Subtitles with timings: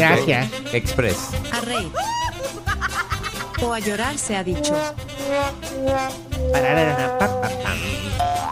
[0.00, 0.50] Gracias.
[0.72, 1.18] Express.
[1.52, 1.92] A reír.
[3.62, 4.74] O a llorar se ha dicho.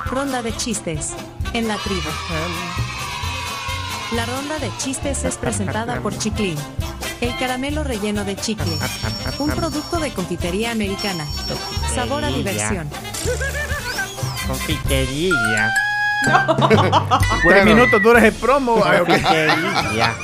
[0.06, 1.14] Ronda de chistes.
[1.54, 2.08] En la tribu.
[4.12, 6.56] La ronda de chistes es presentada por Chiclin.
[7.20, 8.72] El caramelo relleno de chicle.
[9.38, 11.26] Un producto de confitería americana.
[11.94, 12.88] Sabor a diversión.
[14.46, 15.72] Confitería.
[17.48, 18.76] Tres minutos dura el promo.
[19.06, 20.14] Confitería.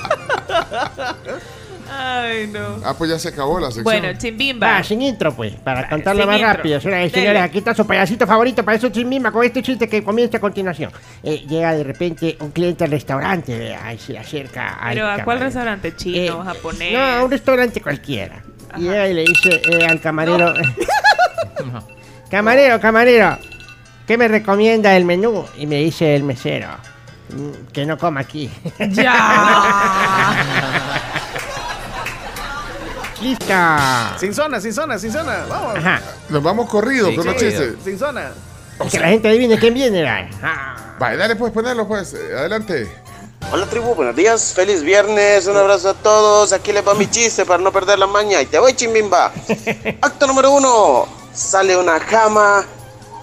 [1.90, 2.80] Ay, no.
[2.82, 3.84] Ah, pues ya se acabó la sección.
[3.84, 4.66] Bueno, Chimbimba.
[4.78, 6.54] Va, sin intro, pues, para contarlo sin más intro.
[6.54, 6.80] rápido.
[6.80, 7.20] Señoras y Dele.
[7.20, 10.40] señores, aquí está su payasito favorito para eso chimbimba con este chiste que comienza a
[10.40, 10.90] continuación.
[11.22, 15.10] Eh, llega de repente un cliente al restaurante, vea, y se acerca al Pero ¿a
[15.16, 15.44] cuál camarero.
[15.44, 15.94] restaurante?
[15.96, 16.92] ¿Chino, Eh, japonés?
[16.94, 18.42] No, a un restaurante cualquiera.
[18.78, 20.54] Y llega y le dice eh, al camarero...
[22.30, 23.38] camarero, camarero,
[24.06, 25.44] ¿qué me recomienda el menú?
[25.58, 26.68] Y me dice el mesero,
[27.30, 28.50] "Mm, que no coma aquí.
[28.90, 29.12] ¡Ya!
[33.24, 33.54] ¡Listo!
[34.18, 35.46] Sin zona, sin zona, sin zona.
[35.48, 35.78] Vamos.
[35.78, 36.02] Ajá.
[36.28, 37.74] Nos vamos corridos Sí, con los chistes.
[37.82, 38.32] Sin zona.
[38.84, 40.28] Y que la gente adivine quién viene, vaya.
[40.42, 40.76] Ah.
[40.98, 42.12] Vale, dale pues, ponelo pues.
[42.12, 42.86] Adelante.
[43.50, 47.44] Hola tribu, buenos días, feliz viernes, un abrazo a todos, aquí les va mi chiste
[47.44, 49.32] para no perder la maña y te voy chimbimba.
[50.02, 52.64] Acto número uno, sale una cama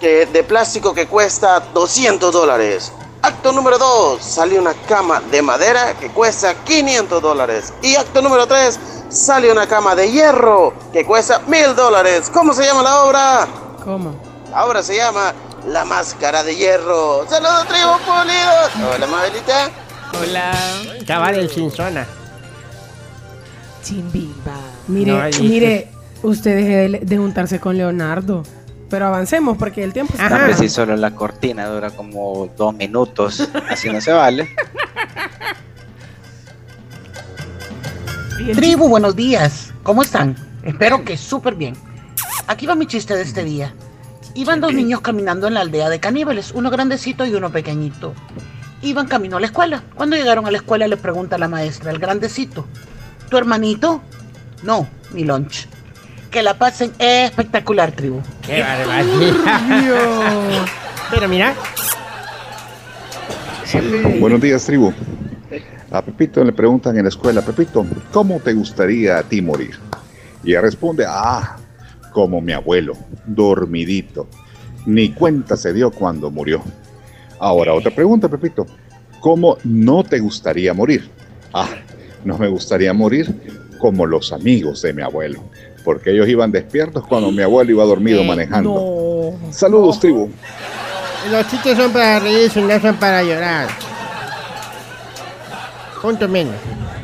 [0.00, 2.92] que, de plástico que cuesta 200 dólares.
[3.20, 7.72] Acto número dos, sale una cama de madera que cuesta 500 dólares.
[7.82, 8.80] Y acto número tres,
[9.12, 12.30] sale una cama de hierro que cuesta 1000 dólares.
[12.32, 13.46] ¿Cómo se llama la obra?
[13.84, 14.14] ¿Cómo?
[14.50, 15.32] La obra se llama
[15.68, 17.26] La Máscara de Hierro.
[17.28, 18.94] Saludos tribu pulidos.
[18.94, 19.70] Hola Mabelita.
[20.20, 20.52] Hola.
[21.06, 22.06] Cabal el sin zona.
[23.82, 24.56] Chimbimba.
[24.88, 25.88] Mire, No, mire,
[26.22, 28.42] usted deje de, de juntarse con Leonardo.
[28.88, 30.26] Pero avancemos porque el tiempo está.
[30.26, 30.68] Ajá.
[30.68, 34.48] Solo la cortina dura como dos minutos, así no se vale.
[38.50, 39.72] Tribu, buenos días.
[39.82, 40.36] ¿Cómo están?
[40.64, 41.74] Espero que súper bien.
[42.48, 43.72] Aquí va mi chiste de este día.
[44.34, 48.14] Iban dos niños caminando en la aldea de caníbales, uno grandecito y uno pequeñito.
[48.82, 49.84] Iban camino a la escuela.
[49.94, 52.66] Cuando llegaron a la escuela le pregunta la maestra, el grandecito,
[53.30, 54.02] ¿tu hermanito?
[54.62, 55.68] No, mi lunch.
[56.30, 58.22] Que la pasen espectacular, tribu.
[58.44, 59.34] ¡Qué barbaridad!
[61.10, 61.54] Pero mira,
[64.20, 64.92] Buenos días, tribu.
[65.92, 69.78] A Pepito le preguntan en la escuela, Pepito, ¿cómo te gustaría a ti morir?
[70.42, 71.58] Y ella responde, ah,
[72.12, 72.94] como mi abuelo,
[73.26, 74.26] dormidito.
[74.86, 76.62] Ni cuenta se dio cuando murió.
[77.38, 78.64] Ahora, otra pregunta, Pepito.
[79.20, 81.10] ¿Cómo no te gustaría morir?
[81.52, 81.68] Ah,
[82.24, 83.34] no me gustaría morir
[83.78, 85.44] como los amigos de mi abuelo,
[85.84, 89.34] porque ellos iban despiertos cuando mi abuelo iba dormido manejando.
[89.50, 90.30] Saludos, tribu.
[91.30, 93.91] los chistes son para reírse, no son para llorar.
[96.02, 96.56] Menos.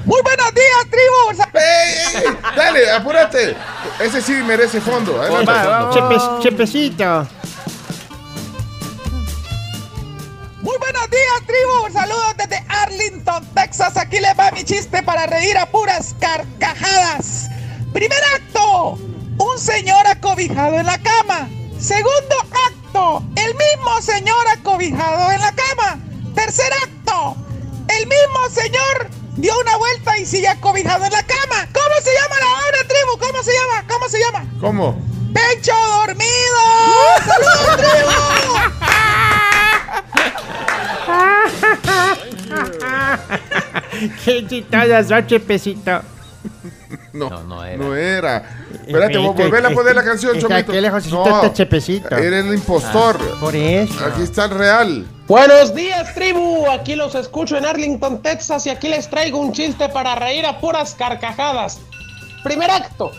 [0.04, 1.44] Muy buenos días, tribu.
[1.54, 2.36] ¡Ey, ey!
[2.56, 3.56] Dale, apúrate.
[4.00, 5.16] Ese sí merece fondo.
[5.16, 5.90] Va, va, va.
[5.92, 7.26] Chepe- chepecito.
[10.62, 11.92] Muy buenos días, tribu.
[11.92, 13.96] Saludos desde Arlington, Texas.
[13.96, 17.48] Aquí les va mi chiste para reír a puras carcajadas.
[17.92, 18.98] Primer acto:
[19.38, 21.48] un señor acobijado en la cama.
[21.78, 26.00] Segundo acto: el mismo señor acobijado en la cama.
[26.34, 26.87] Tercer acto:
[28.50, 31.68] señor dio una vuelta y sigue acobijado en la cama.
[31.72, 33.18] ¿Cómo se llama la obra, tribu?
[33.18, 33.84] ¿Cómo se llama?
[33.88, 34.44] ¿Cómo se llama?
[34.60, 35.02] ¿Cómo?
[35.34, 36.58] ¡Pecho dormido!
[37.26, 38.08] ¡Saludos, tribu!
[44.24, 46.02] Qué chistoso sos, chepecito.
[47.12, 47.76] No, No, no era.
[47.78, 48.42] no era.
[48.88, 50.70] Espérate, vos Este- volver a poner la este- canción, este- Chomito.
[50.70, 52.16] aquel lejosito está chepecito.
[52.16, 53.18] Eres el impostor.
[53.38, 53.92] Por eso.
[54.06, 55.06] Aquí está el real.
[55.26, 56.70] Buenos días, tribu.
[56.70, 60.58] Aquí los escucho en Arlington, Texas, y aquí les traigo un chiste para reír a
[60.58, 61.80] puras carcajadas.
[62.42, 63.10] Primer acto: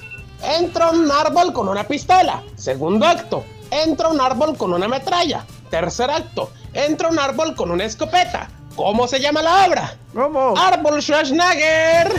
[0.43, 2.41] entra un árbol con una pistola.
[2.55, 5.45] Segundo acto: entra un árbol con una metralla.
[5.69, 8.49] Tercer acto: entra un árbol con una escopeta.
[8.75, 9.97] ¿Cómo se llama la obra?
[10.15, 10.55] ¿Cómo?
[10.57, 12.11] Árbol Schwarzenegger.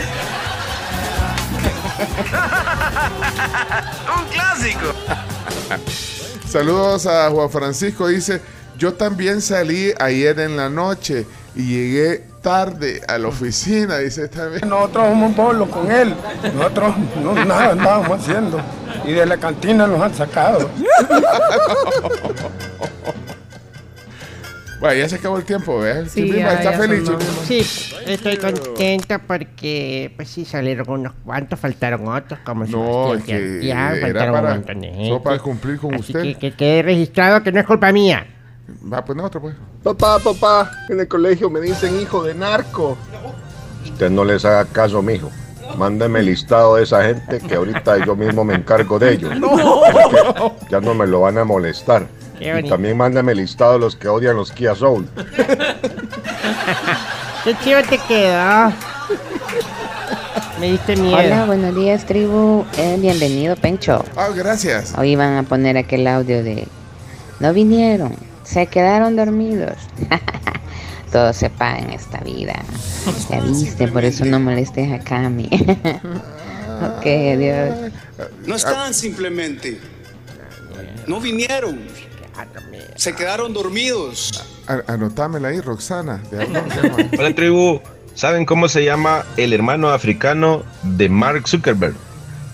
[4.17, 4.93] Un clásico.
[6.47, 8.07] Saludos a Juan Francisco.
[8.07, 8.41] Dice:
[8.77, 11.25] Yo también salí ayer en la noche
[11.55, 13.99] y llegué tarde a la oficina.
[13.99, 14.67] Dice también.
[14.67, 16.15] Nosotros somos bolos con él.
[16.55, 18.59] Nosotros no, nada andábamos haciendo.
[19.05, 20.69] Y de la cantina nos han sacado.
[24.81, 26.11] Bueno, ya se acabó el tiempo, ¿ves?
[26.11, 27.03] Sí, ya- está ya feliz.
[27.03, 27.33] Chimbimba.
[27.47, 27.59] Sí,
[28.07, 33.95] estoy contento porque, pues sí, salieron unos cuantos, faltaron otros, como No, Sebastián que era
[34.01, 35.07] faltaron para- un montón de gente.
[35.07, 36.21] solo para cumplir con Así usted.
[36.23, 38.25] Que, que quede registrado que no es culpa mía.
[38.91, 39.55] Va, pues no, otro pues.
[39.83, 42.97] Papá, papá, en el colegio me dicen hijo de narco.
[43.83, 45.29] Usted no les haga caso, mijo.
[45.77, 49.31] mándeme el listado de esa gente que ahorita yo mismo me encargo de ellos.
[49.39, 50.55] No.
[50.69, 52.07] Ya no me lo van a molestar.
[52.41, 52.69] Qué Y bonito.
[52.73, 55.07] también mándame el listado de los que odian los Kia Soul.
[57.43, 58.73] Qué chido te quedó.
[60.59, 61.17] Me diste miedo.
[61.17, 62.65] Hola, buenos días, tribu.
[62.77, 64.03] Eh, bienvenido, Pencho.
[64.15, 64.95] Ah, gracias.
[64.97, 66.67] Hoy van a poner aquel audio de...
[67.39, 69.77] No vinieron, se quedaron dormidos.
[71.11, 72.55] Todo se paga en esta vida.
[73.29, 75.47] Ya viste, por eso no molestes a Cami.
[76.81, 77.91] ok, adiós.
[78.47, 79.79] No estaban simplemente.
[81.05, 81.79] No vinieron.
[82.95, 84.43] Se quedaron dormidos.
[84.67, 86.21] A- Anotámela ahí, Roxana.
[86.31, 86.47] De.
[87.19, 87.81] Hola tribu,
[88.15, 91.95] ¿saben cómo se llama el hermano africano de Mark Zuckerberg?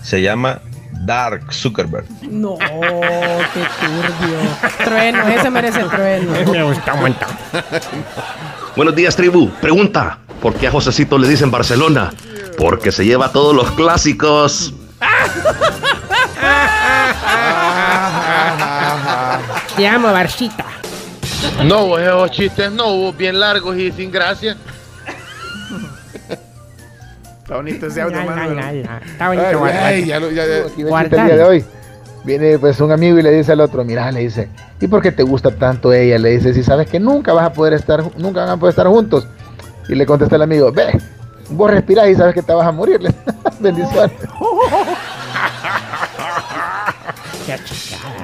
[0.02, 0.60] Se llama
[1.04, 2.06] Dark Zuckerberg.
[2.22, 4.38] No, qué turbio.
[4.84, 6.32] Trueno, ese merece trueno.
[6.52, 7.28] Me gusta montón.
[8.76, 9.50] Buenos días, tribu.
[9.60, 12.12] Pregunta: ¿por qué a Josecito le dicen Barcelona?
[12.56, 14.72] Porque se lleva todos los clásicos.
[19.78, 20.64] Te amo, Barcita.
[21.64, 24.56] No, esos chistes no, bien largos y sin gracia.
[27.42, 28.72] Está bonito ese audio, la.
[29.06, 29.72] Está bonito, Ay,
[30.02, 30.82] ay, ya lo- ya- ya- Aquí
[31.16, 31.64] el día de hoy.
[32.24, 34.48] Viene pues un amigo y le dice al otro, mira, le dice,
[34.80, 36.18] ¿y por qué te gusta tanto ella?
[36.18, 38.86] Le dice, si sabes que nunca vas a poder estar, nunca van a poder estar
[38.88, 39.26] juntos.
[39.88, 41.00] Y le contesta el amigo, ve,
[41.50, 43.00] vos respirás y sabes que te vas a morir.
[43.00, 43.14] Le-
[43.60, 44.12] Bendiciones.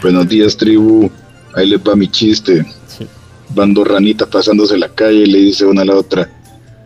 [0.02, 1.10] Buenos días, tribu.
[1.56, 2.64] Ahí les va mi chiste.
[3.50, 6.28] Van dos ranitas pasándose la calle y le dice una a la otra: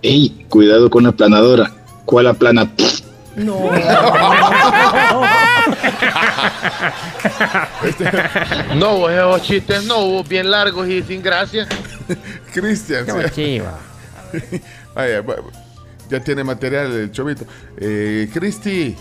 [0.03, 1.73] ¡Ey, cuidado con la planadora!
[2.05, 2.71] ¿Cuál aplana?
[3.37, 3.71] No.
[8.77, 11.67] No, vos esos chistes no, vos bien largos y sin gracia.
[12.53, 13.07] Cristian.
[13.35, 13.61] Sí.
[16.11, 17.45] ya tiene material el chovito.
[17.77, 18.97] Eh, Cristi,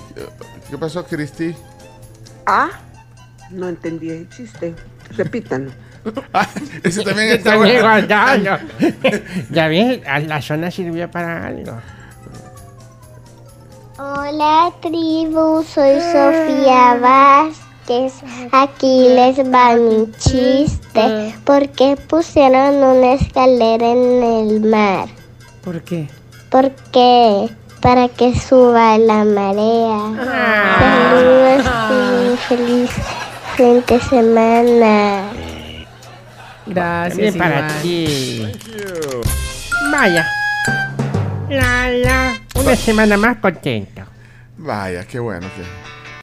[0.70, 1.56] ¿qué pasó, Cristi?
[2.46, 2.70] Ah,
[3.52, 4.74] no entendí el chiste.
[5.16, 5.72] Repítanlo.
[6.84, 7.82] Ese también está bueno.
[7.82, 8.58] guardalo.
[9.52, 11.74] Ya ves, la zona sirvió para algo.
[14.00, 18.14] Hola tribu, soy Sofía Vázquez.
[18.52, 21.34] Aquí les va mi chiste.
[21.44, 25.08] ¿Por qué pusieron una escalera en el mar?
[25.64, 26.08] ¿Por qué?
[26.50, 27.50] Porque
[27.82, 30.14] para que suba la marea.
[30.80, 33.27] Saludos y feliz
[33.58, 35.32] de semana.
[36.68, 38.52] Gracias, Bien para ti.
[39.92, 40.28] Vaya.
[41.50, 42.34] La, la.
[42.56, 44.04] Una semana más contento.
[44.58, 45.87] Vaya, qué bueno que.